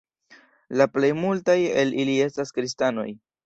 [0.81, 3.09] La plej multaj el ili estas kristanoj.